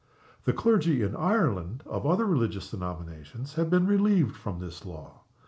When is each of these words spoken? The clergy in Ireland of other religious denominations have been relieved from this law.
The 0.45 0.51
clergy 0.51 1.03
in 1.03 1.15
Ireland 1.15 1.83
of 1.85 2.07
other 2.07 2.25
religious 2.25 2.71
denominations 2.71 3.53
have 3.53 3.69
been 3.69 3.85
relieved 3.85 4.35
from 4.35 4.57
this 4.57 4.83
law. 4.83 5.19